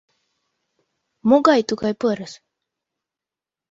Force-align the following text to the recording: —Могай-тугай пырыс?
—Могай-тугай 1.29 1.93
пырыс? 2.01 2.33